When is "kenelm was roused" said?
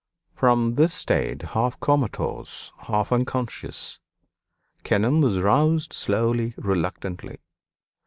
4.83-5.93